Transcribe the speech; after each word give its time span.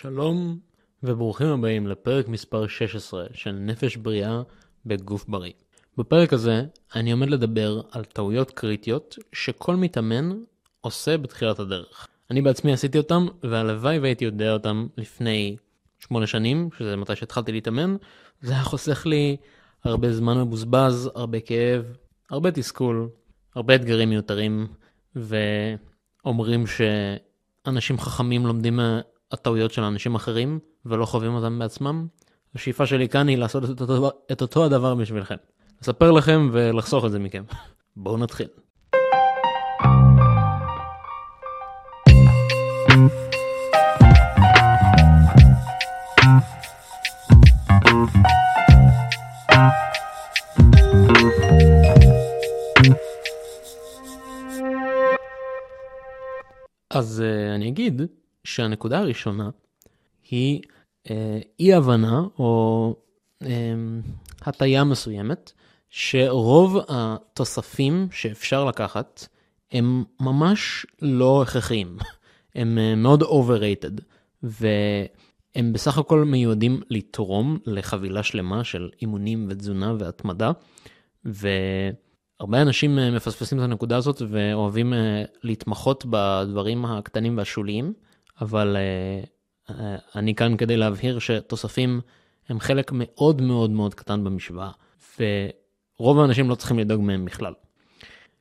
שלום 0.00 0.58
וברוכים 1.02 1.46
הבאים 1.46 1.86
לפרק 1.86 2.28
מספר 2.28 2.66
16 2.66 3.26
של 3.32 3.52
נפש 3.52 3.96
בריאה 3.96 4.42
בגוף 4.86 5.24
בריא. 5.28 5.52
בפרק 5.98 6.32
הזה 6.32 6.64
אני 6.94 7.12
עומד 7.12 7.30
לדבר 7.30 7.80
על 7.90 8.04
טעויות 8.04 8.50
קריטיות 8.50 9.18
שכל 9.32 9.76
מתאמן 9.76 10.32
עושה 10.80 11.16
בתחילת 11.16 11.58
הדרך. 11.58 12.06
אני 12.30 12.42
בעצמי 12.42 12.72
עשיתי 12.72 12.98
אותם 12.98 13.26
והלוואי 13.42 13.98
והייתי 13.98 14.24
יודע 14.24 14.52
אותם 14.52 14.86
לפני 14.96 15.56
8 15.98 16.26
שנים, 16.26 16.68
שזה 16.78 16.96
מתי 16.96 17.16
שהתחלתי 17.16 17.52
להתאמן, 17.52 17.96
זה 18.40 18.52
היה 18.52 18.62
חוסך 18.62 19.06
לי 19.06 19.36
הרבה 19.84 20.12
זמן 20.12 20.40
מבוזבז, 20.40 21.10
הרבה 21.14 21.40
כאב, 21.40 21.84
הרבה 22.30 22.50
תסכול, 22.50 23.08
הרבה 23.54 23.74
אתגרים 23.74 24.10
מיותרים, 24.10 24.66
ואומרים 25.14 26.64
שאנשים 26.66 27.98
חכמים 27.98 28.46
לומדים 28.46 28.80
הטעויות 29.32 29.72
של 29.72 29.82
אנשים 29.82 30.14
אחרים 30.14 30.58
ולא 30.86 31.06
חווים 31.06 31.34
אותם 31.34 31.58
בעצמם. 31.58 32.06
השאיפה 32.54 32.86
שלי 32.86 33.08
כאן 33.08 33.28
היא 33.28 33.38
לעשות 33.38 33.64
את 33.64 33.80
אותו, 33.80 34.10
את 34.32 34.42
אותו 34.42 34.64
הדבר 34.64 34.94
בשבילכם. 34.94 35.36
לספר 35.82 36.10
לכם 36.10 36.50
ולחסוך 36.52 37.04
את 37.04 37.10
זה 37.10 37.18
מכם. 37.18 37.44
בואו 37.96 38.16
נתחיל. 38.16 38.48
אז 56.90 57.22
uh, 57.22 57.54
אני 57.54 57.68
אגיד 57.68 58.02
שהנקודה 58.46 58.98
הראשונה 58.98 59.50
היא 60.30 60.60
אה, 61.10 61.38
אי 61.60 61.74
הבנה 61.74 62.20
או 62.38 62.94
אה, 63.42 63.74
הטיה 64.42 64.84
מסוימת 64.84 65.52
שרוב 65.90 66.78
התוספים 66.88 68.08
שאפשר 68.10 68.64
לקחת 68.64 69.26
הם 69.72 70.04
ממש 70.20 70.86
לא 71.02 71.42
הכרחיים, 71.42 71.98
הם 72.54 72.78
אה, 72.78 72.94
מאוד 72.94 73.22
overrated 73.22 74.00
והם 74.42 75.72
בסך 75.72 75.98
הכל 75.98 76.24
מיועדים 76.24 76.80
לתרום 76.90 77.58
לחבילה 77.66 78.22
שלמה 78.22 78.64
של 78.64 78.90
אימונים 79.02 79.46
ותזונה 79.50 79.94
והתמדה. 79.98 80.50
והרבה 81.24 82.62
אנשים 82.62 82.96
מפספסים 82.96 83.58
את 83.58 83.64
הנקודה 83.64 83.96
הזאת 83.96 84.22
ואוהבים 84.28 84.92
להתמחות 85.42 86.06
בדברים 86.10 86.84
הקטנים 86.84 87.38
והשוליים. 87.38 87.92
אבל 88.40 88.76
uh, 88.76 89.70
uh, 89.70 89.72
אני 90.16 90.34
כאן 90.34 90.56
כדי 90.56 90.76
להבהיר 90.76 91.18
שתוספים 91.18 92.00
הם 92.48 92.60
חלק 92.60 92.90
מאוד 92.94 93.42
מאוד 93.42 93.70
מאוד 93.70 93.94
קטן 93.94 94.24
במשוואה, 94.24 94.70
ורוב 95.18 96.18
האנשים 96.18 96.50
לא 96.50 96.54
צריכים 96.54 96.78
לדאוג 96.78 97.00
מהם 97.00 97.24
בכלל. 97.24 97.52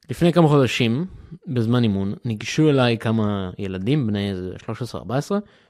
לפני 0.10 0.34
כמה 0.34 0.48
חודשים, 0.48 1.06
בזמן 1.48 1.84
אימון, 1.84 2.14
ניגשו 2.26 2.70
אליי 2.70 2.98
כמה 2.98 3.52
ילדים, 3.58 4.08
בני 4.08 4.30
איזה 4.32 4.54
13-14, 4.94 4.96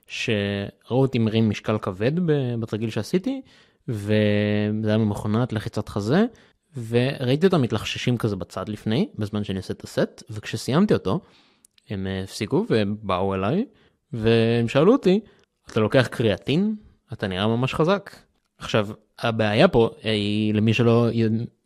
שראו 0.08 0.42
אותי 0.90 1.20
מרים 1.20 1.50
משקל 1.50 1.78
כבד 1.78 2.12
בתרגיל 2.60 2.90
שעשיתי, 2.90 3.42
וזה 3.88 4.90
היה 4.90 4.98
ממכונת 4.98 5.54
לחיצת 5.54 5.90
חזה, 5.90 6.26
וראיתי 6.88 7.46
אותם 7.46 7.62
מתלחששים 7.62 8.18
כזה 8.18 8.36
בצד 8.36 8.70
לפני, 8.70 9.10
בזמן 9.18 9.44
שאני 9.44 9.58
עושה 9.58 9.74
את 9.74 9.84
הסט, 9.84 10.24
וכשסיימתי 10.30 10.94
אותו, 10.94 11.20
הם 11.90 12.08
הפסיקו 12.24 12.66
ובאו 12.70 13.36
אליי, 13.36 13.66
והם 14.16 14.68
שאלו 14.68 14.92
אותי, 14.92 15.20
אתה 15.72 15.80
לוקח 15.80 16.08
קריאטין? 16.08 16.76
אתה 17.14 17.28
נראה 17.28 17.48
ממש 17.48 17.74
חזק. 17.74 18.16
עכשיו, 18.58 18.88
הבעיה 19.20 19.68
פה 19.68 19.90
היא, 20.04 20.54
למי 20.54 20.74
שלא 20.74 21.08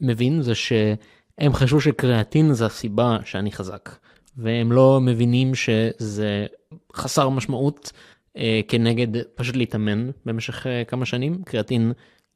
מבין, 0.01 0.41
זה 0.41 0.55
שהם 0.55 1.53
חשבו 1.53 1.81
שקריאטין 1.81 2.53
זה 2.53 2.65
הסיבה 2.65 3.17
שאני 3.25 3.51
חזק. 3.51 3.89
והם 4.37 4.71
לא 4.71 4.99
מבינים 5.01 5.55
שזה 5.55 6.45
חסר 6.93 7.29
משמעות 7.29 7.91
אה, 8.37 8.61
כנגד 8.67 9.23
פשוט 9.35 9.55
להתאמן 9.55 10.09
במשך 10.25 10.67
אה, 10.67 10.83
כמה 10.83 11.05
שנים. 11.05 11.43
קריאטין 11.45 11.91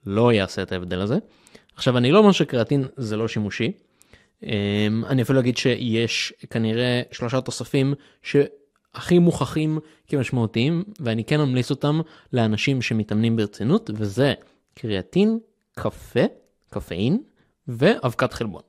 לא 0.06 0.34
יעשה 0.34 0.62
את 0.62 0.72
ההבדל 0.72 1.02
הזה. 1.02 1.18
עכשיו, 1.76 1.98
אני 1.98 2.12
לא 2.12 2.20
אומר 2.20 2.32
שקריאטין 2.32 2.86
זה 2.98 3.18
לא 3.18 3.28
שימושי. 3.28 3.72
אה, 4.44 4.88
אני 5.08 5.22
אפילו 5.22 5.40
אגיד 5.40 5.58
שיש 5.58 6.34
כנראה 6.50 7.02
שלושה 7.12 7.42
תוספים 7.42 7.94
ש... 8.22 8.36
הכי 8.96 9.20
מוכחים 9.20 9.80
כמשמעותיים, 10.08 10.84
ואני 11.00 11.24
כן 11.24 11.40
אמליץ 11.40 11.72
אותם 11.72 12.02
לאנשים 12.34 12.82
שמתאמנים 12.82 13.36
ברצינות, 13.36 13.90
וזה 13.94 14.34
קריאטין, 14.74 15.40
קפה, 15.76 16.24
קפאין 16.70 17.24
ואבקת 17.68 18.34
חלבון. 18.34 18.62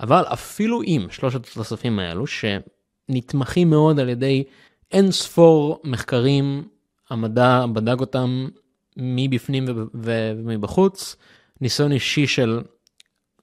אבל 0.00 0.22
אפילו 0.22 0.80
עם 0.84 1.10
שלושת 1.10 1.46
התוספים 1.48 1.98
האלו, 1.98 2.24
שנתמכים 2.26 3.70
מאוד 3.70 4.00
על 4.00 4.08
ידי 4.08 4.44
אין 4.92 5.10
ספור 5.10 5.80
מחקרים, 5.84 6.68
המדע 7.10 7.64
בדק 7.72 8.00
אותם 8.00 8.48
מבפנים 8.96 9.64
ומבחוץ, 9.94 11.16
ניסיון 11.60 11.92
אישי 11.92 12.26
של 12.26 12.60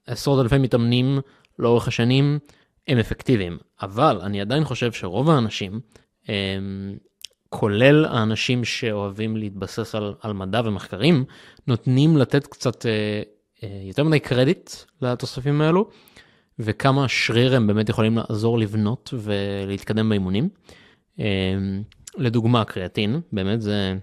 עשרות 0.06 0.42
אלפי 0.42 0.58
מתאמנים 0.58 1.20
לאורך 1.58 1.88
השנים, 1.88 2.38
הם 2.88 2.98
אפקטיביים, 2.98 3.58
אבל 3.82 4.18
אני 4.22 4.40
עדיין 4.40 4.64
חושב 4.64 4.92
שרוב 4.92 5.30
האנשים, 5.30 5.80
הם, 6.28 6.98
כולל 7.48 8.04
האנשים 8.04 8.64
שאוהבים 8.64 9.36
להתבסס 9.36 9.94
על, 9.94 10.14
על 10.20 10.32
מדע 10.32 10.60
ומחקרים, 10.64 11.24
נותנים 11.66 12.16
לתת 12.16 12.46
קצת 12.46 12.86
אה, 12.86 13.22
אה, 13.62 13.80
יותר 13.82 14.04
מדי 14.04 14.20
קרדיט 14.20 14.70
לתוספים 15.02 15.60
האלו, 15.60 15.88
וכמה 16.58 17.08
שריר 17.08 17.56
הם 17.56 17.66
באמת 17.66 17.88
יכולים 17.88 18.18
לעזור 18.18 18.58
לבנות 18.58 19.14
ולהתקדם 19.16 20.08
באימונים. 20.08 20.48
אה, 21.20 21.24
לדוגמה, 22.16 22.64
קריאטין, 22.64 23.20
באמת 23.32 23.62
זה 23.62 23.94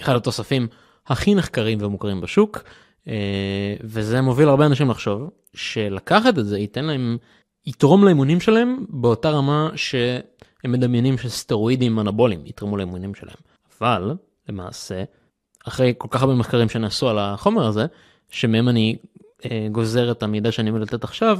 אחד 0.00 0.16
התוספים 0.16 0.68
הכי 1.06 1.34
נחקרים 1.34 1.78
ומוכרים 1.80 2.20
בשוק, 2.20 2.62
אה, 3.08 3.74
וזה 3.80 4.20
מוביל 4.20 4.48
הרבה 4.48 4.66
אנשים 4.66 4.90
לחשוב 4.90 5.30
שלקחת 5.54 6.38
את 6.38 6.46
זה 6.46 6.58
ייתן 6.58 6.84
להם 6.84 7.18
יתרום 7.66 8.04
לאימונים 8.04 8.40
שלהם 8.40 8.84
באותה 8.88 9.30
רמה 9.30 9.70
שהם 9.76 10.72
מדמיינים 10.72 11.18
שסטרואידים 11.18 12.00
אנבוליים 12.00 12.46
יתרמו 12.46 12.76
לאימונים 12.76 13.14
שלהם. 13.14 13.36
אבל 13.80 14.14
למעשה, 14.48 15.04
אחרי 15.68 15.94
כל 15.98 16.08
כך 16.10 16.22
הרבה 16.22 16.34
מחקרים 16.34 16.68
שנעשו 16.68 17.08
על 17.08 17.18
החומר 17.18 17.66
הזה, 17.66 17.86
שמהם 18.30 18.68
אני 18.68 18.96
אה, 19.44 19.66
גוזר 19.72 20.10
את 20.10 20.22
המידע 20.22 20.52
שאני 20.52 20.70
עומד 20.70 20.82
לתת 20.82 21.04
עכשיו, 21.04 21.38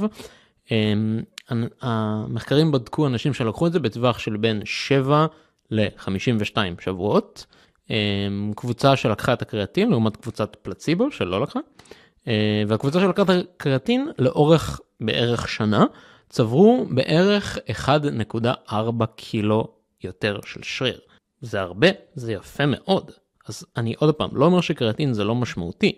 אה, 0.71 0.93
המחקרים 1.81 2.71
בדקו 2.71 3.07
אנשים 3.07 3.33
שלקחו 3.33 3.67
את 3.67 3.73
זה 3.73 3.79
בטווח 3.79 4.19
של 4.19 4.37
בין 4.37 4.61
7 4.65 5.25
ל-52 5.71 6.57
שבועות. 6.79 7.45
אה, 7.91 8.27
קבוצה 8.55 8.95
שלקחה 8.95 9.33
את 9.33 9.41
הקריאטין 9.41 9.89
לעומת 9.89 10.17
קבוצת 10.17 10.55
פלציבו 10.61 11.11
שלא 11.11 11.41
לקחה. 11.41 11.59
אה, 12.27 12.63
והקבוצה 12.67 12.99
שלקחה 12.99 13.21
את 13.21 13.29
הקריאטין 13.29 14.09
לאורך 14.19 14.79
בערך 15.01 15.49
שנה 15.49 15.85
צברו 16.33 16.85
בערך 16.89 17.57
1.4 18.69 19.05
קילו 19.15 19.67
יותר 20.03 20.39
של 20.45 20.63
שריר. 20.63 20.99
זה 21.41 21.61
הרבה, 21.61 21.87
זה 22.13 22.33
יפה 22.33 22.65
מאוד. 22.65 23.11
אז 23.47 23.65
אני 23.77 23.93
עוד 23.97 24.15
פעם, 24.15 24.29
לא 24.33 24.45
אומר 24.45 24.61
שקריאטין 24.61 25.13
זה 25.13 25.23
לא 25.23 25.35
משמעותי, 25.35 25.91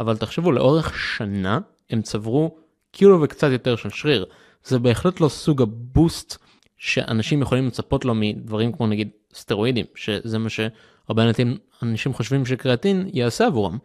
אבל 0.00 0.16
תחשבו, 0.16 0.52
לאורך 0.52 0.98
שנה 0.98 1.58
הם 1.90 2.02
צברו 2.02 2.56
קילו 2.92 3.22
וקצת 3.22 3.50
יותר 3.50 3.76
של 3.76 3.90
שריר. 3.90 4.24
זה 4.64 4.78
בהחלט 4.78 5.20
לא 5.20 5.28
סוג 5.28 5.62
הבוסט 5.62 6.36
שאנשים 6.76 7.42
יכולים 7.42 7.66
לצפות 7.66 8.04
לו 8.04 8.14
מדברים 8.14 8.72
כמו 8.72 8.86
נגיד 8.86 9.08
סטרואידים, 9.34 9.86
שזה 9.94 10.38
מה 10.38 10.48
שהרבה 10.48 11.22
אנשים, 11.22 11.58
אנשים 11.82 12.14
חושבים 12.14 12.46
שקריאטין 12.46 13.10
יעשה 13.12 13.46
עבורם. 13.46 13.78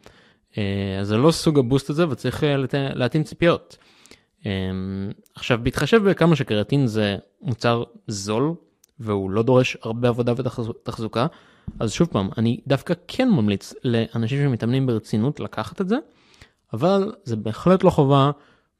אה, 0.57 0.97
אז 0.99 1.07
זה 1.07 1.17
לא 1.17 1.31
סוג 1.31 1.59
הבוסט 1.59 1.89
הזה 1.89 2.07
וצריך 2.09 2.43
אה, 2.43 2.55
להתאים 2.95 3.23
ציפיות. 3.23 3.77
אמ, 4.47 5.11
עכשיו 5.35 5.59
בהתחשב 5.63 6.09
בכמה 6.09 6.35
שקרטין 6.35 6.87
זה 6.87 7.17
מוצר 7.41 7.83
זול 8.07 8.53
והוא 8.99 9.31
לא 9.31 9.43
דורש 9.43 9.77
הרבה 9.83 10.07
עבודה 10.07 10.33
ותחזוקה 10.37 11.27
אז 11.79 11.91
שוב 11.91 12.07
פעם 12.07 12.29
אני 12.37 12.59
דווקא 12.67 12.93
כן 13.07 13.29
ממליץ 13.29 13.73
לאנשים 13.83 14.43
שמתאמנים 14.43 14.85
ברצינות 14.87 15.39
לקחת 15.39 15.81
את 15.81 15.89
זה 15.89 15.95
אבל 16.73 17.11
זה 17.23 17.35
בהחלט 17.35 17.83
לא 17.83 17.89
חובה 17.89 18.31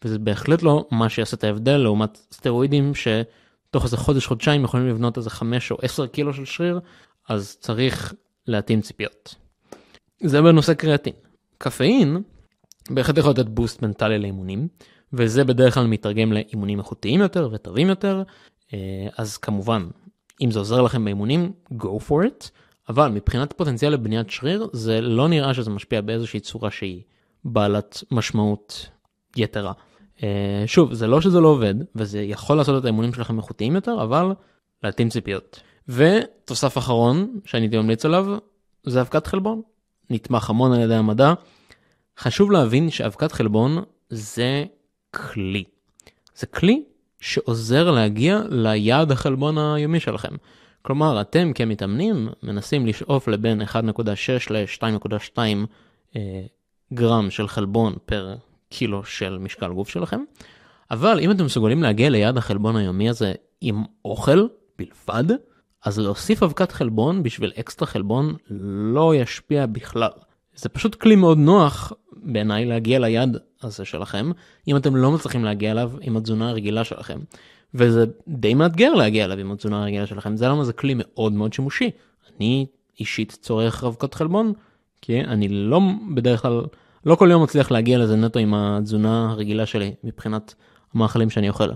וזה 0.04 0.20
בהחלט 0.20 0.64
לא 0.64 0.88
מה 0.92 1.10
שיעשה 1.10 1.36
את 1.36 1.44
ההבדל 1.44 1.78
לעומת 1.78 2.20
סטרואידים 2.32 2.92
שתוך 2.96 3.84
איזה 3.84 3.98
חודש 3.98 4.28
חודשיים 4.28 4.64
יכולים 4.64 4.88
לבנות 4.88 5.18
איזה 5.18 5.30
5 5.30 5.72
או 5.72 5.78
10 5.82 6.08
קילו 6.08 6.34
של 6.34 6.46
שריר 6.46 6.80
אז 7.30 7.58
צריך 7.60 8.14
להתאים 8.48 8.82
ציפיות. 8.82 9.36
זה 10.24 10.42
בנושא 10.42 10.74
קריאטין. 10.74 11.14
קפאין 11.58 12.22
בהחלט 12.90 13.18
יכול 13.18 13.32
לתת 13.32 13.46
בוסט 13.46 13.82
מנטלי 13.82 14.20
לאימונים. 14.20 14.68
וזה 15.14 15.44
בדרך 15.44 15.74
כלל 15.74 15.88
מתרגם 15.88 16.34
לאימונים 16.34 16.80
איכותיים 16.80 17.20
יותר 17.20 17.50
וטובים 17.52 17.88
יותר, 17.88 18.24
אה, 18.74 19.08
אז 19.18 19.38
כמובן, 19.38 19.88
אם 20.42 20.52
זה 20.52 20.60
עוזר 20.60 20.82
לכם 20.82 21.06
באימונים, 21.06 21.52
go 21.74 22.10
for 22.10 22.26
it, 22.26 22.50
אבל 22.90 23.08
מבחינת 23.12 23.54
פוטנציאל 23.54 23.94
לבניית 23.94 24.30
שריר, 24.30 24.68
זה 24.74 25.02
לא 25.02 25.28
נראה 25.28 25.54
שזה 25.54 25.70
משפיע 25.70 26.02
באיזושהי 26.02 26.40
צורה 26.40 26.72
שהיא 26.72 27.02
בעלת 27.46 28.04
משמעות 28.12 28.90
יתרה. 29.38 29.72
אה, 30.24 30.64
שוב, 30.66 30.94
זה 30.94 31.08
לא 31.08 31.22
שזה 31.22 31.40
לא 31.40 31.48
עובד, 31.48 31.76
וזה 31.96 32.22
יכול 32.22 32.58
לעשות 32.58 32.80
את 32.80 32.86
האימונים 32.86 33.14
שלכם 33.14 33.38
איכותיים 33.38 33.76
יותר, 33.76 34.04
אבל 34.04 34.34
להתאים 34.84 35.10
ציפיות. 35.10 35.60
ותוסף 35.88 36.78
אחרון 36.78 37.40
שאני 37.46 37.64
הייתי 37.64 37.78
ממליץ 37.78 38.06
עליו, 38.06 38.38
זה 38.84 39.02
אבקת 39.02 39.28
חלבון. 39.28 39.62
נתמך 40.10 40.50
המון 40.50 40.74
על 40.74 40.80
ידי 40.80 40.96
המדע. 40.96 41.34
חשוב 42.20 42.52
להבין 42.52 42.90
שאבקת 42.90 43.32
חלבון 43.32 43.84
זה 44.10 44.66
כלי. 45.12 45.64
זה 46.36 46.48
כלי 46.48 46.84
שעוזר 47.20 47.92
להגיע 47.92 48.42
ליעד 48.50 49.12
החלבון 49.12 49.58
היומי 49.58 50.00
שלכם. 50.00 50.36
כלומר, 50.82 51.22
אתם 51.22 51.54
כמתאמנים 51.56 52.30
מנסים 52.44 52.86
לשאוף 52.86 53.28
לבין 53.28 53.62
1.6 53.62 53.68
ל-2.2 54.50 55.38
אה, 56.16 56.42
גרם 56.94 57.30
של 57.30 57.48
חלבון 57.48 57.96
פר 58.06 58.36
קילו 58.70 59.04
של 59.04 59.38
משקל 59.38 59.74
גוף 59.74 59.90
שלכם, 59.90 60.20
אבל 60.92 61.20
אם 61.20 61.32
אתם 61.32 61.46
מסוגלים 61.46 61.84
להגיע 61.84 62.10
ליעד 62.10 62.38
החלבון 62.38 62.76
היומי 62.76 63.10
הזה 63.10 63.34
עם 63.62 63.84
אוכל 64.06 64.48
בלבד, 64.80 65.38
אז 65.86 66.00
להוסיף 66.00 66.44
אבקת 66.44 66.72
חלבון 66.72 67.24
בשביל 67.24 67.52
אקסטרה 67.60 67.88
חלבון 67.88 68.36
לא 68.94 69.16
ישפיע 69.16 69.66
בכלל. 69.66 70.10
זה 70.56 70.70
פשוט 70.70 70.96
כלי 70.96 71.16
מאוד 71.16 71.38
נוח 71.38 71.94
בעיניי 72.28 72.66
להגיע 72.66 73.00
ליעד 73.00 73.38
הזה 73.62 73.86
שלכם, 73.86 74.32
אם 74.68 74.78
אתם 74.78 74.96
לא 74.96 75.12
מצליחים 75.12 75.44
להגיע 75.46 75.72
אליו 75.72 75.92
עם 76.02 76.18
התזונה 76.18 76.50
הרגילה 76.50 76.84
שלכם. 76.84 77.20
וזה 77.74 78.06
די 78.28 78.54
מאתגר 78.54 78.94
להגיע 78.94 79.26
אליו 79.26 79.38
עם 79.40 79.52
התזונה 79.52 79.82
הרגילה 79.82 80.06
שלכם, 80.06 80.38
זה 80.38 80.48
למה 80.48 80.64
זה 80.64 80.74
כלי 80.74 80.94
מאוד 80.98 81.34
מאוד 81.34 81.54
שימושי. 81.54 81.92
אני 82.36 82.66
אישית 83.00 83.38
צורך 83.42 83.84
אבקת 83.84 84.14
חלבון, 84.14 84.54
כי 85.02 85.22
אני 85.22 85.48
לא 85.48 85.82
בדרך 86.16 86.42
כלל, 86.42 86.62
לא 87.06 87.16
כל 87.16 87.28
יום 87.32 87.44
מצליח 87.44 87.72
להגיע 87.72 87.98
לזה 87.98 88.16
נטו 88.16 88.40
עם 88.40 88.54
התזונה 88.54 89.30
הרגילה 89.32 89.66
שלי 89.66 89.94
מבחינת 90.04 90.54
המאכלים 90.94 91.30
שאני 91.30 91.50
אוכל. 91.50 91.70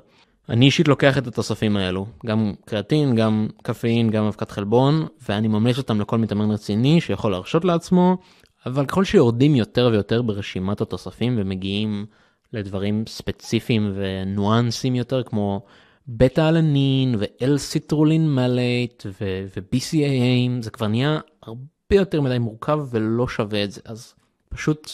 אני 0.49 0.65
אישית 0.65 0.87
לוקח 0.87 1.17
את 1.17 1.27
התוספים 1.27 1.77
האלו, 1.77 2.05
גם 2.25 2.53
קריאטין, 2.65 3.15
גם 3.15 3.47
קפאין, 3.63 4.09
גם 4.09 4.25
אבקת 4.25 4.51
חלבון, 4.51 5.05
ואני 5.29 5.47
ממליץ 5.47 5.77
אותם 5.77 6.01
לכל 6.01 6.17
מתאמן 6.17 6.51
רציני 6.51 7.01
שיכול 7.01 7.31
להרשות 7.31 7.65
לעצמו, 7.65 8.17
אבל 8.65 8.85
ככל 8.85 9.03
שיורדים 9.03 9.55
יותר 9.55 9.89
ויותר 9.91 10.21
ברשימת 10.21 10.81
התוספים 10.81 11.35
ומגיעים 11.37 12.05
לדברים 12.53 13.03
ספציפיים 13.07 13.91
וניואנסים 13.95 14.95
יותר 14.95 15.23
כמו 15.23 15.61
בטא 16.07 16.49
אלנין 16.49 17.15
ואל 17.19 17.57
סיטרולין 17.57 18.35
מלייט 18.35 19.03
ו-BCAA, 19.21 20.63
זה 20.63 20.71
כבר 20.71 20.87
נהיה 20.87 21.19
הרבה 21.43 21.95
יותר 21.95 22.21
מדי 22.21 22.39
מורכב 22.39 22.79
ולא 22.89 23.27
שווה 23.27 23.63
את 23.63 23.71
זה, 23.71 23.81
אז 23.85 24.13
פשוט 24.49 24.91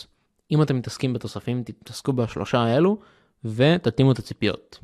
אם 0.52 0.62
אתם 0.62 0.78
מתעסקים 0.78 1.14
בתוספים 1.14 1.64
תתעסקו 1.64 2.14
בשלושה 2.14 2.60
האלו 2.60 2.98
ותתאימו 3.46 4.12
את 4.12 4.20
הציפיות. 4.20 4.80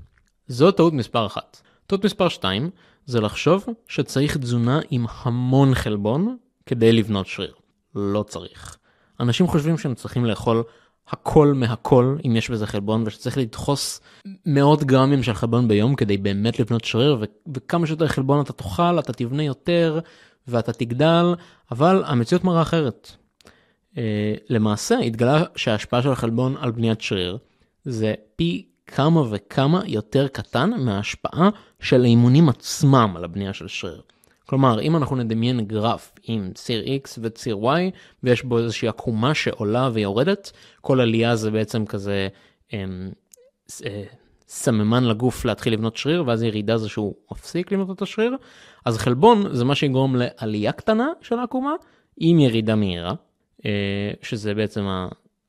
זו 0.48 0.72
טעות 0.72 0.94
מספר 0.94 1.26
אחת. 1.26 1.62
טעות 1.88 2.06
מספר 2.06 2.30
2 2.30 2.70
זה 3.06 3.22
לחשוב 3.22 3.66
שצריך 3.88 4.38
תזונה 4.38 4.80
עם 4.90 5.06
המון 5.10 5.76
חלבון 5.76 6.38
כדי 6.66 6.92
לבנות 6.92 7.28
שריר. 7.28 7.54
לא 7.96 8.24
צריך. 8.24 8.78
אנשים 9.20 9.48
חושבים 9.48 9.78
שהם 9.78 9.96
צריכים 9.96 10.26
לאכול 10.26 10.64
הכל 11.08 11.54
מהכל 11.56 12.18
אם 12.26 12.36
יש 12.36 12.50
בזה 12.50 12.68
חלבון 12.68 13.04
ושצריך 13.06 13.38
לדחוס 13.38 14.02
מאות 14.46 14.84
גרמים 14.84 15.24
של 15.24 15.34
חלבון 15.34 15.68
ביום 15.68 15.96
כדי 15.96 16.18
באמת 16.18 16.60
לבנות 16.60 16.86
שריר 16.86 17.18
ו- 17.22 17.52
וכמה 17.56 17.88
שיותר 17.88 18.08
חלבון 18.08 18.42
אתה 18.42 18.54
תאכל 18.54 19.00
אתה 19.00 19.14
תבנה 19.14 19.44
יותר 19.44 20.00
ואתה 20.48 20.74
תגדל 20.74 21.36
אבל 21.72 22.04
המציאות 22.06 22.44
מראה 22.44 22.62
אחרת. 22.62 23.12
Uh, 23.94 23.96
למעשה 24.50 25.00
התגלה 25.00 25.44
שההשפעה 25.56 26.02
של 26.02 26.12
החלבון 26.12 26.56
על 26.60 26.72
בניית 26.72 27.02
שריר 27.02 27.38
זה 27.86 28.14
פי 28.36 28.66
כמה 28.88 29.22
וכמה 29.32 29.82
יותר 29.86 30.28
קטן 30.28 30.70
מההשפעה 30.70 31.50
של 31.80 32.04
האימונים 32.04 32.50
עצמם 32.50 33.14
על 33.16 33.24
הבנייה 33.24 33.54
של 33.54 33.68
שריר. 33.68 34.02
כלומר, 34.54 34.82
אם 34.82 34.96
אנחנו 34.96 35.16
נדמיין 35.16 35.62
גרף 35.62 36.14
עם 36.24 36.52
ציר 36.54 36.84
X 36.84 37.20
וציר 37.22 37.58
Y, 37.58 37.96
ויש 38.24 38.44
בו 38.44 38.60
איזושהי 38.60 38.88
עקומה 38.88 39.34
שעולה 39.34 39.90
ויורדת, 39.94 40.52
כל 40.82 41.02
עלייה 41.02 41.36
זה 41.36 41.52
בעצם 41.52 41.86
כזה 41.86 42.28
אמ, 42.74 43.10
אה, 43.86 44.04
סממן 44.48 45.04
לגוף 45.04 45.46
להתחיל 45.46 45.74
לבנות 45.74 45.98
שריר, 45.98 46.24
ואז 46.28 46.44
ירידה 46.44 46.78
זה 46.78 46.90
שהוא 46.90 47.16
מפסיק 47.32 47.72
לבנות 47.72 47.98
את 47.98 48.02
השריר. 48.02 48.36
אז 48.86 48.98
חלבון 48.98 49.54
זה 49.56 49.66
מה 49.66 49.76
שיגרום 49.76 50.16
לעלייה 50.16 50.72
קטנה 50.72 51.08
של 51.22 51.40
העקומה, 51.40 51.74
עם 52.18 52.40
ירידה 52.40 52.76
מהירה, 52.76 53.14
אה, 53.66 54.12
שזה 54.22 54.54
בעצם 54.54 54.88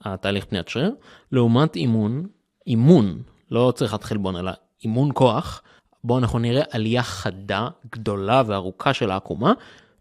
התהליך 0.01 0.45
פניית 0.45 0.69
שריר, 0.69 0.95
לעומת 1.33 1.77
אימון, 1.77 2.27
אימון, 2.67 3.23
לא 3.51 3.73
צריכת 3.77 4.05
חלבון, 4.05 4.37
אלא 4.37 4.53
אימון 4.85 5.11
כוח, 5.15 5.63
בו 6.05 6.19
אנחנו 6.19 6.39
נראה 6.39 6.63
עלייה 6.71 7.03
חדה, 7.03 7.69
גדולה 7.93 8.43
וארוכה 8.47 8.95
של 8.95 9.11
העקומה, 9.11 9.53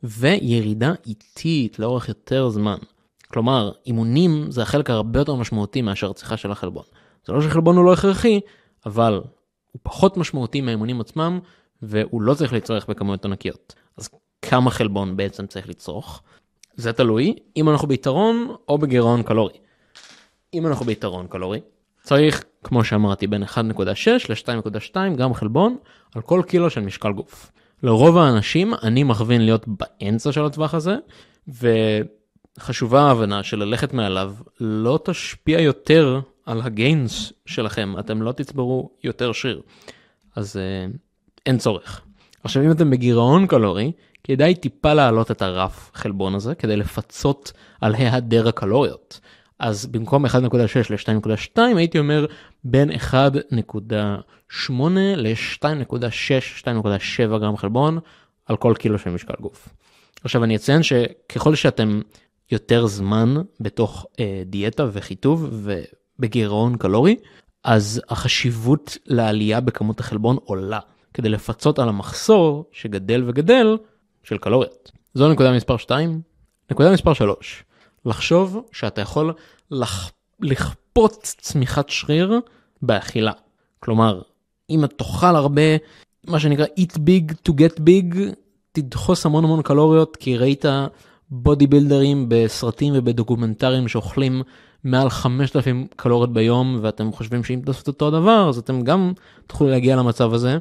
וירידה 0.04 0.94
איטית 1.06 1.80
לאורך 1.80 2.10
יותר 2.10 2.50
זמן. 2.50 2.78
כלומר, 3.28 3.72
אימונים 3.86 4.52
זה 4.52 4.62
החלק 4.62 4.90
הרבה 4.90 5.20
יותר 5.20 5.36
משמעותי 5.36 5.82
מאשר 5.82 6.14
צריכה 6.14 6.38
של 6.38 6.52
החלבון. 6.52 6.84
זה 7.26 7.34
לא 7.34 7.42
שחלבון 7.42 7.78
הוא 7.78 7.86
לא 7.86 7.94
הכרחי, 7.94 8.40
אבל 8.86 9.22
הוא 9.72 9.80
פחות 9.84 10.18
משמעותי 10.18 10.62
מהאימונים 10.62 11.02
עצמם, 11.02 11.40
והוא 11.82 12.22
לא 12.22 12.34
צריך 12.34 12.54
לצרוך 12.54 12.86
בכמויות 12.90 13.26
ענקיות. 13.26 13.76
אז 13.98 14.10
כמה 14.42 14.72
חלבון 14.72 15.18
בעצם 15.18 15.48
צריך 15.48 15.70
לצרוך? 15.70 16.22
זה 16.76 16.94
תלוי 16.94 17.36
אם 17.58 17.70
אנחנו 17.70 17.88
ביתרון 17.88 18.56
או 18.68 18.78
בגירעון 18.78 19.24
קלורי. 19.24 19.54
אם 20.54 20.68
אנחנו 20.68 20.86
ביתרון 20.86 21.28
קלורי, 21.28 21.60
צריך, 22.04 22.44
כמו 22.64 22.84
שאמרתי, 22.84 23.28
בין 23.28 23.44
1.6 23.44 23.58
ל-2.2 24.30 24.96
גרם 25.16 25.34
חלבון 25.34 25.78
על 26.16 26.22
כל 26.22 26.42
קילו 26.48 26.70
של 26.70 26.82
משקל 26.82 27.12
גוף. 27.12 27.52
לרוב 27.84 28.18
האנשים 28.18 28.74
אני 28.84 29.04
מכווין 29.04 29.46
להיות 29.46 29.66
באמצע 29.68 30.32
של 30.32 30.46
הטווח 30.46 30.74
הזה, 30.74 30.96
וחשובה 32.58 33.02
ההבנה 33.02 33.44
שללכת 33.44 33.94
מעליו 33.94 34.34
לא 34.60 35.00
תשפיע 35.06 35.62
יותר 35.62 36.20
על 36.46 36.62
הגיינס 36.62 37.34
שלכם, 37.46 37.94
אתם 38.00 38.22
לא 38.22 38.32
תצברו 38.32 38.90
יותר 39.04 39.32
שריר. 39.32 39.62
אז 40.36 40.58
אה, 40.58 40.92
אין 41.46 41.58
צורך. 41.58 42.02
עכשיו 42.44 42.64
אם 42.64 42.72
אתם 42.72 42.90
בגירעון 42.90 43.48
קלורי, 43.48 43.92
כדאי 44.24 44.56
טיפה 44.56 44.94
להעלות 44.94 45.32
את 45.32 45.42
הרף 45.42 45.92
חלבון 45.94 46.36
הזה 46.36 46.56
כדי 46.56 46.76
לפצות 46.76 47.52
על 47.82 47.96
היעדר 47.96 48.48
הקלוריות. 48.48 49.20
אז 49.64 49.86
במקום 49.86 50.26
1.6 50.26 50.30
ל-2.2 50.90 51.62
הייתי 51.76 52.00
אומר 52.00 52.26
בין 52.64 52.92
1.8 52.92 53.14
ל-2.6, 55.16 56.64
2.7 56.64 57.28
גרם 57.28 57.58
חלבון 57.58 58.00
על 58.46 58.58
כל 58.58 58.74
קילו 58.80 59.00
של 59.00 59.10
משקל 59.10 59.34
גוף. 59.42 59.70
עכשיו 60.24 60.44
אני 60.44 60.56
אציין 60.56 60.84
שככל 60.84 61.56
שאתם 61.56 62.02
יותר 62.52 62.86
זמן 62.86 63.36
בתוך 63.60 64.06
אה, 64.20 64.44
דיאטה 64.46 64.86
וחיטוב 64.92 65.50
ובגירעון 65.52 66.78
קלורי, 66.78 67.16
אז 67.64 68.02
החשיבות 68.10 68.98
לעלייה 69.06 69.60
בכמות 69.60 70.00
החלבון 70.00 70.38
עולה, 70.46 70.80
כדי 71.14 71.30
לפצות 71.30 71.80
על 71.80 71.90
המחסור 71.90 72.70
שגדל 72.72 73.24
וגדל 73.28 73.78
של 74.24 74.38
קלוריות. 74.38 74.92
זו 75.14 75.32
נקודה 75.32 75.52
מספר 75.52 75.78
2. 75.78 76.22
נקודה 76.72 76.94
מספר 76.94 77.14
3. 77.14 77.64
לחשוב 78.06 78.62
שאתה 78.72 79.02
יכול 79.02 79.34
לח... 79.72 80.12
לכפות 80.40 81.18
צמיחת 81.22 81.90
שריר 81.90 82.40
באכילה. 82.82 83.32
כלומר, 83.80 84.22
אם 84.70 84.84
אתה 84.84 84.96
תאכל 84.96 85.36
הרבה, 85.36 85.62
מה 86.28 86.40
שנקרא 86.40 86.66
eat 86.66 86.94
big 86.94 87.34
to 87.50 87.52
get 87.52 87.80
big, 87.80 88.16
תדחוס 88.72 89.26
המון 89.26 89.44
המון 89.44 89.62
קלוריות, 89.62 90.16
כי 90.16 90.38
ראית 90.38 90.66
בודי 91.30 91.68
בילדרים 91.68 92.26
בסרטים 92.28 92.94
ובדוקומנטרים 92.96 93.88
שאוכלים 93.88 94.42
מעל 94.84 95.10
5,000 95.10 95.88
קלוריות 95.96 96.34
ביום, 96.34 96.80
ואתם 96.82 97.12
חושבים 97.12 97.44
שאם 97.44 97.62
תעשו 97.66 97.82
את 97.82 97.88
אותו 97.88 98.08
הדבר, 98.08 98.50
אז 98.50 98.58
אתם 98.58 98.82
גם 98.82 99.14
תוכלו 99.48 99.70
להגיע 99.70 99.96
למצב 99.96 100.34
הזה. 100.34 100.58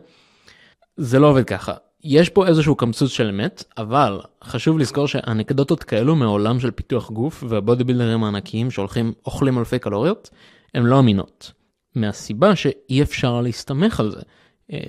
זה 0.97 1.19
לא 1.19 1.27
עובד 1.27 1.45
ככה. 1.45 1.73
יש 2.05 2.29
פה 2.29 2.47
איזשהו 2.47 2.75
קמצוץ 2.75 3.11
של 3.11 3.29
אמת, 3.29 3.65
אבל 3.79 4.21
חשוב 4.45 4.79
לזכור 4.79 5.09
שאנקדוטות 5.09 5.85
כאלו 5.85 6.17
מעולם 6.17 6.61
של 6.61 6.71
פיתוח 6.71 7.11
גוף 7.11 7.45
והבודי 7.49 7.85
בילדרים 7.85 8.25
הענקיים 8.25 8.71
שהולכים 8.71 9.13
אוכלים 9.27 9.59
אלפי 9.59 9.79
קלוריות, 9.79 10.31
הן 10.75 10.83
לא 10.83 10.99
אמינות. 10.99 11.53
מהסיבה 11.95 12.57
שאי 12.57 13.03
אפשר 13.03 13.41
להסתמך 13.41 14.01
על 14.01 14.11
זה. 14.11 14.21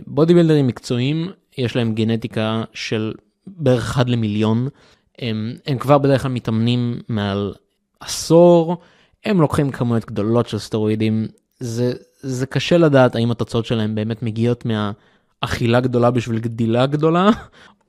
בודי 0.07 0.33
בילדרים 0.33 0.67
מקצועיים 0.67 1.31
יש 1.57 1.75
להם 1.75 1.93
גנטיקה 1.93 2.63
של 2.73 3.13
בערך 3.47 3.91
1 3.91 4.09
למיליון, 4.09 4.67
הם, 5.19 5.53
הם 5.65 5.77
כבר 5.77 5.97
בדרך 5.97 6.21
כלל 6.21 6.31
מתאמנים 6.31 6.99
מעל 7.07 7.53
עשור, 7.99 8.77
הם 9.25 9.41
לוקחים 9.41 9.71
כמויות 9.71 10.05
גדולות 10.05 10.47
של 10.47 10.57
סטרואידים, 10.57 11.27
זה, 11.59 11.93
זה 12.19 12.45
קשה 12.45 12.77
לדעת 12.77 13.15
האם 13.15 13.31
התוצאות 13.31 13.65
שלהם 13.65 13.95
באמת 13.95 14.23
מגיעות 14.23 14.65
מה... 14.65 14.91
אכילה 15.43 15.79
גדולה 15.79 16.11
בשביל 16.11 16.39
גדילה 16.39 16.85
גדולה, 16.85 17.29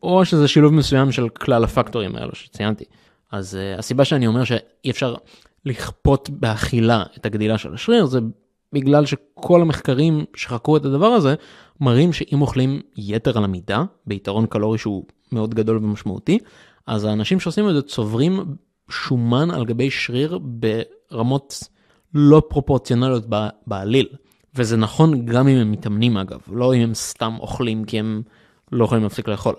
או 0.02 0.25
שזה 0.25 0.49
שילוב 0.49 0.73
מסוים 0.73 1.12
של 1.12 1.28
כלל 1.28 1.64
הפקטורים 1.64 2.16
האלו 2.16 2.34
שציינתי. 2.34 2.84
אז 3.32 3.54
uh, 3.54 3.78
הסיבה 3.78 4.04
שאני 4.04 4.26
אומר 4.26 4.44
שאי 4.44 4.90
אפשר 4.90 5.14
לכפות 5.64 6.30
באכילה 6.30 7.02
את 7.16 7.26
הגדילה 7.26 7.58
של 7.58 7.75
השריר 7.75 8.06
זה 8.06 8.18
בגלל 8.73 9.06
שכל 9.06 9.61
המחקרים 9.61 10.25
שחקרו 10.37 10.76
את 10.76 10.84
הדבר 10.84 11.06
הזה 11.06 11.34
מראים 11.80 12.12
שאם 12.12 12.42
אוכלים 12.42 12.80
יתר 12.96 13.38
על 13.38 13.44
המידה 13.44 13.84
ביתרון 14.06 14.46
קלורי 14.46 14.78
שהוא 14.78 15.04
מאוד 15.32 15.54
גדול 15.54 15.76
ומשמעותי 15.76 16.38
אז 16.87 17.04
האנשים 17.04 17.40
שעושים 17.40 17.68
את 17.68 17.75
זה 17.75 17.82
צוברים 17.82 18.40
שומן 18.90 19.50
על 19.50 19.64
גבי 19.64 19.90
שריר 19.90 20.38
ברמות 20.42 21.68
לא 22.14 22.42
פרופורציונליות 22.49 23.26
בעליל. 23.66 24.06
וזה 24.56 24.76
נכון 24.76 25.26
גם 25.26 25.49
אם 25.49 25.56
הם 25.56 25.73
מתאמנים 25.73 26.16
אגב, 26.16 26.40
לא 26.52 26.75
אם 26.75 26.80
הם 26.80 26.94
סתם 26.94 27.37
אוכלים 27.40 27.84
כי 27.84 27.99
הם 27.99 28.23
לא 28.73 28.84
יכולים 28.84 29.04
להפסיק 29.04 29.28
לאכול. 29.28 29.54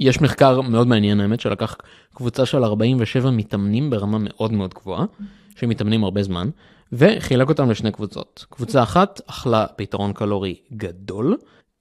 יש 0.00 0.20
מחקר 0.20 0.60
מאוד 0.60 0.86
מעניין 0.86 1.20
האמת 1.20 1.40
שלקח 1.40 1.76
קבוצה 2.14 2.46
של 2.46 2.64
47 2.64 3.30
מתאמנים 3.30 3.90
ברמה 3.90 4.18
מאוד 4.20 4.52
מאוד 4.52 4.74
גבוהה, 4.74 5.04
שמתאמנים 5.56 6.04
הרבה 6.04 6.22
זמן, 6.22 6.50
וחילק 6.92 7.48
אותם 7.48 7.70
לשני 7.70 7.92
קבוצות. 7.92 8.46
קבוצה 8.50 8.82
אחת 8.82 9.20
אכלה 9.26 9.66
ביתרון 9.78 10.12
קלורי 10.12 10.56
גדול, 10.72 11.36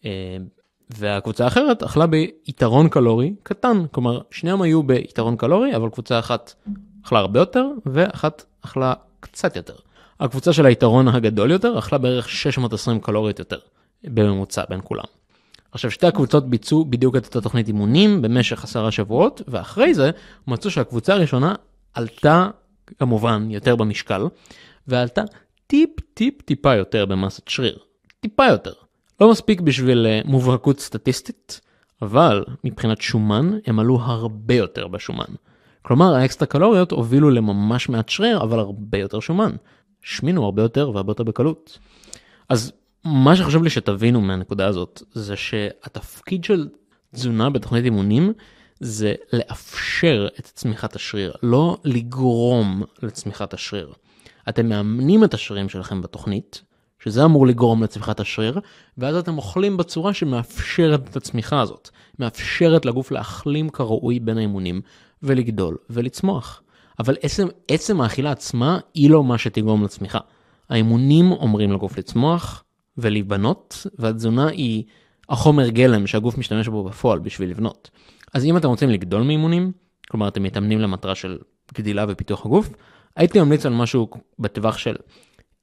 אה, 0.05 0.37
והקבוצה 0.89 1.43
האחרת 1.45 1.83
אכלה 1.83 2.07
ביתרון 2.07 2.89
קלורי 2.89 3.35
קטן. 3.43 3.85
כלומר, 3.91 4.21
שניהם 4.31 4.61
היו 4.61 4.83
ביתרון 4.83 5.35
קלורי, 5.35 5.75
אבל 5.75 5.89
קבוצה 5.89 6.19
אחת 6.19 6.53
אכלה 7.05 7.19
הרבה 7.19 7.39
יותר, 7.39 7.67
ואחת 7.85 8.45
אכלה 8.61 8.93
קצת 9.19 9.55
יותר. 9.55 9.75
הקבוצה 10.19 10.53
של 10.53 10.65
היתרון 10.65 11.07
הגדול 11.07 11.51
יותר 11.51 11.79
אכלה 11.79 11.97
בערך 11.99 12.29
620 12.29 12.99
קלוריות 12.99 13.39
יותר 13.39 13.57
בממוצע 14.03 14.63
בין 14.69 14.79
כולם. 14.83 15.03
עכשיו 15.71 15.91
שתי 15.91 16.07
הקבוצות 16.07 16.49
ביצעו 16.49 16.85
בדיוק 16.85 17.15
את 17.15 17.25
אותה 17.25 17.41
תוכנית 17.41 17.67
אימונים 17.67 18.21
במשך 18.21 18.63
עשרה 18.63 18.91
שבועות 18.91 19.41
ואחרי 19.47 19.93
זה 19.93 20.11
מצאו 20.47 20.71
שהקבוצה 20.71 21.13
הראשונה 21.13 21.55
עלתה 21.93 22.49
כמובן 22.99 23.47
יותר 23.51 23.75
במשקל 23.75 24.21
ועלתה 24.87 25.21
טיפ 25.67 25.89
טיפ 26.13 26.41
טיפה 26.41 26.75
יותר 26.75 27.05
במסת 27.05 27.47
שריר. 27.47 27.77
טיפה 28.19 28.45
יותר. 28.45 28.73
לא 29.21 29.31
מספיק 29.31 29.61
בשביל 29.61 30.05
אה, 30.07 30.21
מובהקות 30.25 30.79
סטטיסטית 30.79 31.61
אבל 32.01 32.45
מבחינת 32.63 33.01
שומן 33.01 33.57
הם 33.65 33.79
עלו 33.79 33.99
הרבה 34.01 34.53
יותר 34.53 34.87
בשומן. 34.87 35.33
כלומר 35.81 36.15
האקסטרה 36.15 36.47
קלוריות 36.47 36.91
הובילו 36.91 37.29
לממש 37.29 37.89
מעט 37.89 38.09
שריר 38.09 38.41
אבל 38.41 38.59
הרבה 38.59 38.97
יותר 38.97 39.19
שומן. 39.19 39.51
השמינו 40.05 40.45
הרבה 40.45 40.61
יותר 40.61 40.91
והרבה 40.93 41.11
יותר 41.11 41.23
בקלות. 41.23 41.79
אז 42.49 42.71
מה 43.03 43.35
שחשוב 43.35 43.63
לי 43.63 43.69
שתבינו 43.69 44.21
מהנקודה 44.21 44.67
הזאת 44.67 45.01
זה 45.13 45.35
שהתפקיד 45.35 46.43
של 46.43 46.67
תזונה 47.13 47.49
בתוכנית 47.49 47.85
אימונים 47.85 48.33
זה 48.79 49.13
לאפשר 49.33 50.27
את 50.39 50.45
צמיחת 50.45 50.95
השריר, 50.95 51.33
לא 51.43 51.77
לגרום 51.83 52.83
לצמיחת 53.03 53.53
השריר. 53.53 53.93
אתם 54.49 54.69
מאמנים 54.69 55.23
את 55.23 55.33
השרירים 55.33 55.69
שלכם 55.69 56.01
בתוכנית, 56.01 56.61
שזה 56.99 57.25
אמור 57.25 57.47
לגרום 57.47 57.83
לצמיחת 57.83 58.19
השריר, 58.19 58.59
ואז 58.97 59.15
אתם 59.15 59.37
אוכלים 59.37 59.77
בצורה 59.77 60.13
שמאפשרת 60.13 61.09
את 61.09 61.15
הצמיחה 61.15 61.61
הזאת, 61.61 61.89
מאפשרת 62.19 62.85
לגוף 62.85 63.11
להחלים 63.11 63.69
כראוי 63.69 64.19
בין 64.19 64.37
האימונים 64.37 64.81
ולגדול 65.23 65.77
ולצמוח. 65.89 66.61
אבל 66.99 67.15
עצם, 67.21 67.47
עצם 67.67 68.01
האכילה 68.01 68.31
עצמה 68.31 68.79
היא 68.93 69.09
לא 69.09 69.23
מה 69.23 69.37
שתגרום 69.37 69.83
לצמיחה. 69.83 70.19
האימונים 70.69 71.31
אומרים 71.31 71.71
לגוף 71.71 71.97
לצמוח 71.97 72.63
ולהיבנות, 72.97 73.87
והתזונה 73.99 74.47
היא 74.47 74.83
החומר 75.29 75.69
גלם 75.69 76.07
שהגוף 76.07 76.37
משתמש 76.37 76.67
בו 76.67 76.83
בפועל 76.83 77.19
בשביל 77.19 77.49
לבנות. 77.49 77.89
אז 78.33 78.45
אם 78.45 78.57
אתם 78.57 78.67
רוצים 78.67 78.89
לגדול 78.89 79.23
מאימונים, 79.23 79.71
כלומר 80.09 80.27
אתם 80.27 80.43
מתאמנים 80.43 80.79
למטרה 80.79 81.15
של 81.15 81.37
גדילה 81.73 82.05
ופיתוח 82.07 82.45
הגוף, 82.45 82.69
הייתי 83.15 83.41
ממליץ 83.41 83.65
על 83.65 83.73
משהו 83.73 84.09
בטווח 84.39 84.77
של 84.77 84.95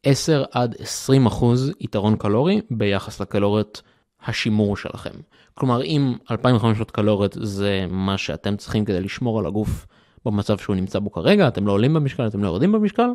10 0.03 0.45
עד 0.53 0.75
20 0.79 1.26
אחוז 1.26 1.73
יתרון 1.81 2.17
קלורי 2.17 2.61
ביחס 2.71 3.21
לקלוריות 3.21 3.83
השימור 4.25 4.76
שלכם. 4.76 5.11
כלומר 5.55 5.83
אם 5.83 6.14
2500 6.31 6.91
קלוריות 6.91 7.37
זה 7.41 7.87
מה 7.91 8.19
שאתם 8.19 8.57
צריכים 8.57 8.85
כדי 8.85 9.00
לשמור 9.00 9.38
על 9.38 9.47
הגוף 9.47 9.87
במצב 10.26 10.59
שהוא 10.59 10.76
נמצא 10.76 10.99
בו 10.99 11.12
כרגע, 11.12 11.49
אתם 11.49 11.66
לא 11.66 11.73
עולים 11.73 11.95
במשקל, 11.95 12.26
אתם 12.26 12.43
לא 12.43 12.49
יורדים 12.49 12.73
במשקל, 12.73 13.09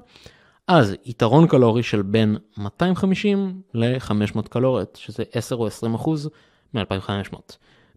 אז 0.67 0.95
יתרון 1.05 1.47
קלורי 1.47 1.83
של 1.83 2.01
בין 2.01 2.37
250 2.57 3.61
ל-500 3.73 4.41
קלוריות, 4.49 4.99
שזה 5.01 5.23
10 5.33 5.55
או 5.55 5.67
20 5.67 5.93
אחוז 5.93 6.29
מ-2500. 6.73 7.35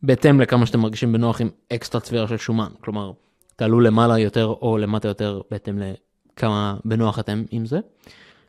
בהתאם 0.02 0.40
לכמה 0.40 0.66
שאתם 0.66 0.81
מרגישים 0.81 1.12
בנוח 1.12 1.40
עם 1.40 1.50
אקסטרה 1.73 2.00
צבירה 2.00 2.28
של 2.28 2.37
שומן, 2.37 2.71
כלומר, 2.81 3.12
תעלו 3.57 3.81
למעלה 3.81 4.19
יותר 4.19 4.47
או 4.47 4.78
למטה 4.78 5.09
יותר 5.09 5.40
בהתאם 5.50 5.78
לכמה 5.78 6.76
בנוח 6.85 7.19
אתם 7.19 7.45
עם 7.50 7.66
זה. 7.66 7.81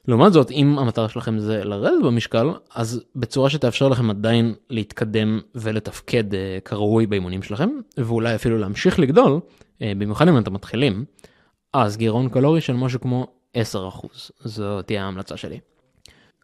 לעומת 0.08 0.34
זאת, 0.34 0.52
אם 0.52 0.80
המטרה 0.80 1.10
שלכם 1.10 1.40
זה 1.40 1.64
לרדת 1.64 2.04
במשקל, 2.06 2.50
אז 2.76 3.04
בצורה 3.16 3.50
שתאפשר 3.50 3.90
לכם 3.90 4.10
עדיין 4.10 4.54
להתקדם 4.70 5.40
ולתפקד 5.56 6.34
אה, 6.34 6.58
כראוי 6.66 7.06
באימונים 7.08 7.44
שלכם, 7.44 7.70
ואולי 7.98 8.36
אפילו 8.36 8.58
להמשיך 8.58 9.00
לגדול, 9.00 9.40
אה, 9.82 9.92
במיוחד 9.98 10.28
אם 10.28 10.38
אתם 10.38 10.54
מתחילים, 10.54 11.06
אז 11.74 11.98
גירעון 11.98 12.30
קלורי 12.30 12.62
של 12.62 12.74
משהו 12.74 13.02
כמו 13.02 13.28
10%. 13.58 14.32
זו 14.44 14.82
תהיה 14.82 15.04
ההמלצה 15.04 15.38
שלי. 15.38 15.60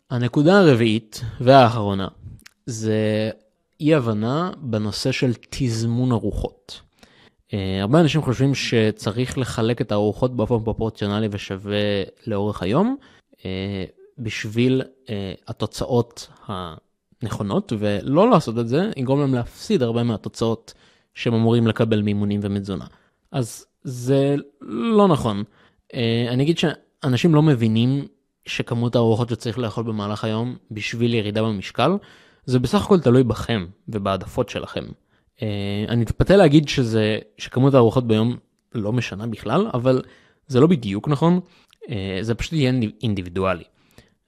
הנקודה 0.09 0.59
הרביעית 0.59 1.21
והאחרונה 1.41 2.07
זה 2.65 3.29
אי 3.79 3.95
הבנה 3.95 4.51
בנושא 4.57 5.11
של 5.11 5.31
תזמון 5.49 6.11
ארוחות. 6.11 6.81
Uh, 7.47 7.53
הרבה 7.81 7.99
אנשים 7.99 8.21
חושבים 8.21 8.55
שצריך 8.55 9.37
לחלק 9.37 9.81
את 9.81 9.91
הארוחות 9.91 10.35
באופן 10.35 10.59
פרופורציונלי 10.63 11.27
ושווה 11.31 11.77
לאורך 12.27 12.61
היום 12.63 12.97
בשביל 14.17 14.81
uh, 14.81 15.09
התוצאות 15.47 16.27
הנכונות 16.47 17.73
ולא 17.79 18.29
לעשות 18.29 18.59
את 18.59 18.67
זה 18.67 18.91
יגרום 18.97 19.19
להם 19.19 19.33
להפסיד 19.33 19.83
הרבה 19.83 20.03
מהתוצאות 20.03 20.73
שהם 21.13 21.33
אמורים 21.33 21.67
לקבל 21.67 22.01
מאימונים 22.01 22.39
ומתזונה. 22.43 22.85
אז 23.31 23.65
זה 23.83 24.35
לא 24.61 25.07
נכון. 25.07 25.43
Uh, 25.93 25.95
אני 26.29 26.43
אגיד 26.43 26.57
שאנשים 26.57 27.35
לא 27.35 27.41
מבינים 27.41 28.07
שכמות 28.45 28.95
הארוחות 28.95 29.29
שצריך 29.29 29.59
לאכול 29.59 29.83
במהלך 29.83 30.23
היום 30.23 30.55
בשביל 30.71 31.13
ירידה 31.13 31.43
במשקל, 31.43 31.91
זה 32.45 32.59
בסך 32.59 32.85
הכל 32.85 32.99
תלוי 32.99 33.23
בכם 33.23 33.65
ובהעדפות 33.87 34.49
שלכם. 34.49 34.85
אני 35.87 36.01
מתפתה 36.01 36.37
להגיד 36.37 36.67
שזה, 36.67 37.19
שכמות 37.37 37.73
הארוחות 37.73 38.07
ביום 38.07 38.37
לא 38.75 38.93
משנה 38.93 39.27
בכלל, 39.27 39.67
אבל 39.73 40.01
זה 40.47 40.59
לא 40.59 40.67
בדיוק 40.67 41.07
נכון, 41.07 41.39
זה 42.21 42.35
פשוט 42.35 42.53
יהיה 42.53 42.73
אינדיבידואלי. 43.03 43.63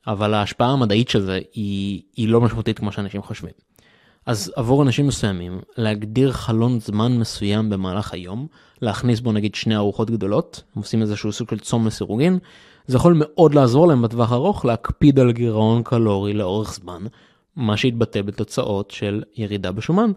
אבל 0.08 0.34
ההשפעה 0.34 0.70
המדעית 0.72 1.10
של 1.10 1.22
זה 1.22 1.39
היא, 1.53 2.01
היא 2.15 2.29
לא 2.29 2.41
משמעותית 2.41 2.79
כמו 2.79 2.91
שאנשים 2.91 3.22
חושבים. 3.22 3.51
אז 4.25 4.53
עבור 4.55 4.84
אנשים 4.84 5.08
מסוימים, 5.08 5.60
להגדיר 5.77 6.31
חלון 6.31 6.79
זמן 6.79 7.17
מסוים 7.17 7.70
במהלך 7.70 8.13
היום, 8.13 8.48
להכניס 8.81 9.20
בו 9.20 9.31
נגיד 9.31 9.55
שני 9.55 9.75
ארוחות 9.75 10.12
גדולות, 10.12 10.63
הם 10.75 10.81
עושים 10.81 11.01
איזשהו 11.01 11.31
סוג 11.31 11.50
של 11.50 11.60
צום 11.60 11.88
לסירוגין, 11.88 12.39
זה 12.88 12.98
יכול 12.98 13.15
מאוד 13.20 13.53
לעזור 13.53 13.88
להם 13.88 14.01
בטווח 14.01 14.31
ארוך 14.31 14.65
להקפיד 14.65 15.20
על 15.20 15.31
גירעון 15.31 15.84
קלורי 15.84 16.34
לאורך 16.34 16.74
זמן, 16.74 17.03
מה 17.55 17.77
שיתבטא 17.77 18.22
בתוצאות 18.22 18.91
של 18.91 19.24
ירידה 19.38 19.72
בשומן. 19.72 20.12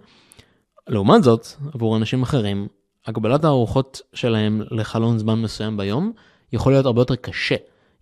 לעומת 0.88 1.22
זאת, 1.22 1.46
עבור 1.74 1.96
אנשים 1.96 2.22
אחרים, 2.22 2.68
הגבלת 3.06 3.44
הארוחות 3.44 4.00
שלהם 4.14 4.62
לחלון 4.70 5.18
זמן 5.18 5.42
מסוים 5.42 5.76
ביום 5.76 6.12
יכול 6.54 6.72
להיות 6.72 6.86
הרבה 6.86 7.00
יותר 7.00 7.16
קשה. 7.16 7.54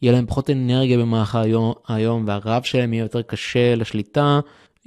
יהיה 0.03 0.13
להם 0.13 0.27
פחות 0.27 0.51
אנרגיה 0.51 0.99
במהלך 0.99 1.35
היום, 1.35 1.73
היום 1.89 2.25
והרעב 2.27 2.63
שלהם 2.63 2.93
יהיה 2.93 3.03
יותר 3.03 3.23
קשה 3.23 3.75
לשליטה, 3.75 4.41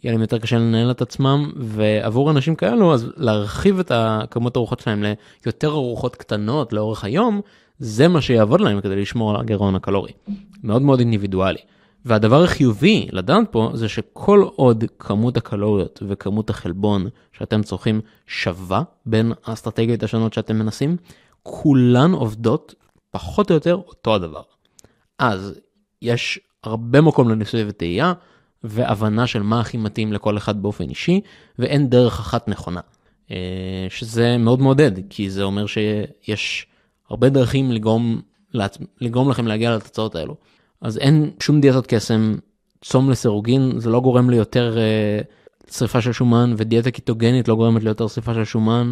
יהיה 0.04 0.14
להם 0.14 0.22
יותר 0.22 0.40
קשה 0.40 0.58
לנהל 0.58 0.92
את 0.92 1.02
עצמם, 1.02 1.52
ועבור 1.56 2.32
אנשים 2.32 2.56
כאלו, 2.56 2.94
אז 2.94 3.12
להרחיב 3.18 3.80
את 3.80 3.92
הכמות 3.96 4.58
ארוחות 4.58 4.80
שלהם 4.80 5.04
ליותר 5.46 5.70
ארוחות 5.70 6.16
קטנות 6.16 6.74
לאורך 6.74 7.04
היום, 7.04 7.42
זה 7.80 8.08
מה 8.08 8.22
שיעבוד 8.22 8.62
להם 8.62 8.82
כדי 8.82 8.96
לשמור 8.96 9.30
על 9.32 9.42
הגירעון 9.42 9.76
הקלורי. 9.76 10.12
מאוד 10.64 10.82
מאוד 10.82 11.00
אינדיבידואלי. 11.00 11.60
והדבר 12.06 12.44
החיובי 12.44 13.08
לדעת 13.12 13.52
פה 13.52 13.70
זה 13.74 13.90
שכל 13.90 14.46
עוד 14.56 14.84
כמות 15.00 15.38
הקלוריות 15.38 16.04
וכמות 16.08 16.50
החלבון 16.50 17.08
שאתם 17.38 17.64
צורכים 17.64 18.02
שווה 18.28 18.84
בין 19.06 19.32
האסטרטגיות 19.46 20.04
השונות 20.04 20.34
שאתם 20.34 20.56
מנסים, 20.56 20.98
כולן 21.44 22.12
עובדות 22.12 22.76
פחות 23.16 23.50
או 23.50 23.56
יותר 23.56 23.74
אותו 23.74 24.16
הדבר. 24.16 24.42
אז 25.20 25.60
יש 26.02 26.40
הרבה 26.64 27.02
מקום 27.02 27.30
לניסוי 27.30 27.64
וטעייה, 27.68 28.14
והבנה 28.64 29.28
של 29.28 29.42
מה 29.42 29.60
הכי 29.60 29.78
מתאים 29.78 30.14
לכל 30.14 30.38
אחד 30.38 30.62
באופן 30.62 30.90
אישי, 30.90 31.22
ואין 31.60 31.90
דרך 31.90 32.20
אחת 32.20 32.48
נכונה. 32.48 32.80
אה, 33.32 33.88
שזה 33.90 34.38
מאוד 34.38 34.60
מעודד, 34.62 34.92
כי 35.10 35.30
זה 35.30 35.44
אומר 35.44 35.66
שיש 35.66 36.68
הרבה 37.10 37.30
דרכים 37.30 37.72
לגרום, 37.72 38.22
לגרום 39.02 39.30
לכם 39.30 39.48
להגיע 39.48 39.76
לתוצאות 39.76 40.16
האלו. 40.16 40.36
אז 40.82 40.98
אין 40.98 41.32
שום 41.40 41.62
דיאטות 41.62 41.88
קסם, 41.88 42.36
צום 42.82 43.10
לסירוגין, 43.10 43.80
זה 43.80 43.90
לא 43.90 44.00
גורם 44.00 44.30
לי 44.30 44.36
יותר 44.36 44.78
אה, 44.78 45.20
שריפה 45.72 46.02
של 46.02 46.12
שומן 46.12 46.54
ודיאטה 46.58 46.92
קיטוגנית 46.92 47.48
לא 47.48 47.56
גורמת 47.56 47.84
ליותר 47.84 48.08
שריפה 48.08 48.34
של 48.34 48.44
שומן. 48.44 48.92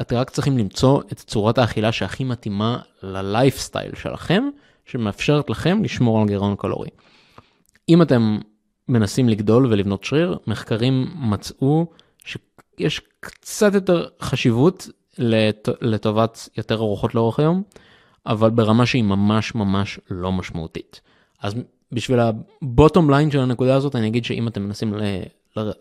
אתם 0.00 0.16
רק 0.16 0.30
צריכים 0.30 0.58
למצוא 0.58 1.02
את 1.12 1.18
צורת 1.18 1.58
האכילה 1.58 1.92
שהכי 1.92 2.24
מתאימה 2.24 2.78
ללייפסטייל 3.02 3.94
שלכם, 3.94 4.44
שמאפשרת 4.86 5.50
לכם 5.50 5.84
לשמור 5.84 6.20
על 6.20 6.28
גירעון 6.28 6.56
קלורי. 6.56 6.88
אם 7.88 8.02
אתם 8.02 8.38
מנסים 8.88 9.28
לגדול 9.28 9.66
ולבנות 9.66 10.04
שריר, 10.04 10.38
מחקרים 10.46 11.06
מצאו 11.14 11.86
שיש 12.24 13.00
קצת 13.20 13.74
יותר 13.74 14.06
חשיבות 14.20 14.88
לט... 15.18 15.68
לטובת 15.80 16.48
יותר 16.56 16.74
ארוחות 16.74 17.14
לאורך 17.14 17.38
היום, 17.38 17.62
אבל 18.26 18.50
ברמה 18.50 18.86
שהיא 18.86 19.04
ממש 19.04 19.54
ממש 19.54 20.00
לא 20.10 20.32
משמעותית. 20.32 21.00
אז 21.42 21.54
בשביל 21.92 22.18
הבוטום 22.18 23.10
ליין 23.10 23.30
של 23.30 23.40
הנקודה 23.40 23.74
הזאת, 23.74 23.96
אני 23.96 24.08
אגיד 24.08 24.24
שאם 24.24 24.48
אתם 24.48 24.62
מנסים 24.62 24.94
ל... 24.94 25.02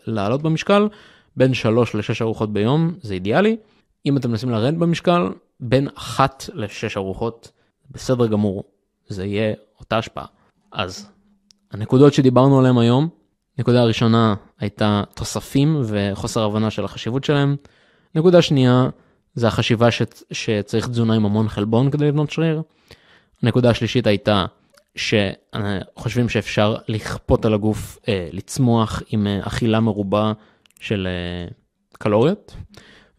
לעלות 0.07 0.41
במשקל, 0.41 0.87
בין 1.37 1.53
3 1.53 1.95
ל-6 1.95 2.01
ארוחות 2.21 2.53
ביום 2.53 2.93
זה 3.01 3.13
אידיאלי. 3.13 3.57
אם 4.07 4.17
אתם 4.17 4.29
מנסים 4.29 4.49
לרדת 4.49 4.77
במשקל, 4.77 5.29
בין 5.59 5.87
1 5.97 6.49
ל-6 6.53 6.67
ארוחות, 6.97 7.51
בסדר 7.91 8.27
גמור, 8.27 8.63
זה 9.07 9.25
יהיה 9.25 9.53
אותה 9.79 9.97
השפעה. 9.97 10.25
אז 10.71 11.09
הנקודות 11.71 12.13
שדיברנו 12.13 12.59
עליהן 12.59 12.77
היום, 12.77 13.09
נקודה 13.57 13.83
ראשונה 13.83 14.35
הייתה 14.59 15.03
תוספים 15.13 15.81
וחוסר 15.85 16.43
הבנה 16.43 16.71
של 16.71 16.85
החשיבות 16.85 17.23
שלהם. 17.23 17.55
נקודה 18.15 18.41
שנייה 18.41 18.89
זה 19.33 19.47
החשיבה 19.47 19.91
ש... 19.91 20.01
שצריך 20.31 20.87
תזונה 20.87 21.13
עם 21.13 21.25
המון 21.25 21.49
חלבון 21.49 21.91
כדי 21.91 22.07
לבנות 22.07 22.31
שריר. 22.31 22.61
הנקודה 23.43 23.69
השלישית 23.69 24.07
הייתה 24.07 24.45
שחושבים 24.95 26.29
שאפשר 26.29 26.75
לכפות 26.87 27.45
על 27.45 27.53
הגוף 27.53 27.97
אה, 28.07 28.29
לצמוח 28.31 29.01
עם 29.09 29.27
אה, 29.27 29.39
אכילה 29.47 29.79
מרובה 29.79 30.33
של 30.79 31.07
אה, 31.07 31.49
קלוריות. 31.93 32.55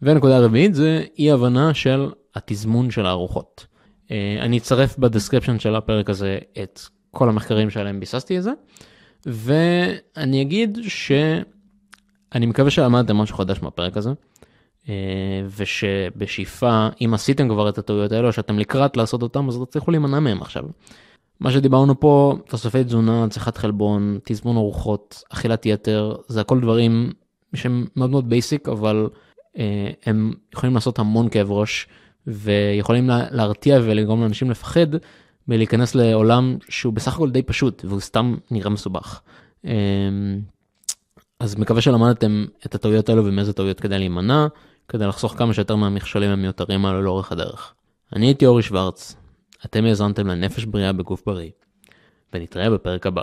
ונקודה 0.01 0.39
רביעית 0.39 0.75
זה 0.75 1.03
אי 1.19 1.31
הבנה 1.31 1.73
של 1.73 2.09
התזמון 2.35 2.91
של 2.91 3.05
הארוחות. 3.05 3.65
אה, 4.11 4.37
אני 4.41 4.57
אצרף 4.57 4.97
ב 4.97 5.02
description 5.02 5.59
של 5.59 5.75
הפרק 5.75 6.09
הזה 6.09 6.37
את 6.63 6.79
כל 7.11 7.29
המחקרים 7.29 7.69
שעליהם 7.69 7.99
ביססתי 7.99 8.37
את 8.37 8.43
זה, 8.43 8.51
ואני 9.25 10.41
אגיד 10.41 10.77
שאני 10.87 12.45
מקווה 12.45 12.71
שלמדתם 12.71 13.17
משהו 13.17 13.37
חדש 13.37 13.61
מהפרק 13.61 13.97
הזה, 13.97 14.13
אה, 14.89 14.93
ושבשאיפה, 15.57 16.87
אם 17.01 17.13
עשיתם 17.13 17.49
כבר 17.49 17.69
את 17.69 17.77
הטעויות 17.77 18.11
האלו, 18.11 18.33
שאתם 18.33 18.59
לקראת 18.59 18.97
לעשות 18.97 19.21
אותם, 19.21 19.47
אז 19.49 19.59
תצליחו 19.69 19.91
להימנע 19.91 20.19
מהם 20.19 20.41
עכשיו. 20.41 20.63
מה 21.39 21.51
שדיברנו 21.51 21.99
פה, 21.99 22.35
תוספי 22.47 22.83
תזונה, 22.83 23.27
צריכת 23.29 23.57
חלבון, 23.57 24.19
תזמון 24.23 24.57
ארוחות, 24.57 25.23
אכילת 25.29 25.65
יתר, 25.65 26.15
זה 26.27 26.41
הכל 26.41 26.59
דברים 26.59 27.11
שהם 27.55 27.85
מאוד 27.95 28.09
מאוד 28.09 28.29
basic, 28.29 28.69
אבל 28.69 29.09
הם 30.05 30.33
יכולים 30.53 30.75
לעשות 30.75 30.99
המון 30.99 31.29
כאב 31.29 31.51
ראש, 31.51 31.87
ויכולים 32.27 33.09
להרתיע 33.09 33.79
ולגרום 33.83 34.21
לאנשים 34.21 34.51
לפחד 34.51 34.87
מלהיכנס 35.47 35.95
לעולם 35.95 36.57
שהוא 36.69 36.93
בסך 36.93 37.13
הכל 37.15 37.31
די 37.31 37.41
פשוט, 37.41 37.85
והוא 37.87 37.99
סתם 37.99 38.35
נראה 38.51 38.69
מסובך. 38.69 39.21
אה, 39.65 39.71
אז 41.39 41.55
מקווה 41.55 41.81
שלמדתם 41.81 42.45
את 42.65 42.75
הטעויות 42.75 43.09
האלו 43.09 43.25
ומאיזה 43.25 43.53
טעויות 43.53 43.79
כדאי 43.79 43.99
להימנע, 43.99 44.47
כדי 44.87 45.07
לחסוך 45.07 45.37
כמה 45.37 45.53
שיותר 45.53 45.75
מהמכשולים 45.75 46.29
המיותרים 46.29 46.85
האלו 46.85 47.01
לאורך 47.01 47.31
הדרך. 47.31 47.73
אני 48.13 48.25
הייתי 48.25 48.45
אורי 48.45 48.63
שוורץ, 48.63 49.15
אתם 49.65 49.85
האזנתם 49.85 50.27
לנפש 50.27 50.65
בריאה 50.65 50.93
בגוף 50.93 51.23
בריא, 51.25 51.49
ונתראה 52.33 52.69
בפרק 52.69 53.07
הבא. 53.07 53.21